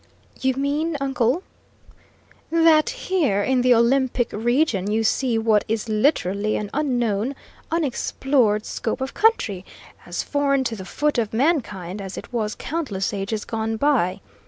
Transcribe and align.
"You 0.39 0.55
mean, 0.55 0.97
uncle?" 0.99 1.43
"That 2.49 2.89
here 2.89 3.43
in 3.43 3.61
the 3.61 3.75
Olympic 3.75 4.29
region 4.33 4.89
you 4.89 5.03
see 5.03 5.37
what 5.37 5.63
is 5.67 5.87
literally 5.89 6.55
an 6.55 6.71
unknown, 6.73 7.35
unexplored 7.69 8.65
scope 8.65 8.99
of 9.01 9.13
country, 9.13 9.63
as 10.07 10.23
foreign 10.23 10.63
to 10.63 10.75
the 10.75 10.85
foot 10.85 11.19
of 11.19 11.33
mankind 11.35 12.01
as 12.01 12.17
it 12.17 12.33
was 12.33 12.55
countless 12.55 13.13
ages 13.13 13.45
gone 13.45 13.77
by. 13.77 14.21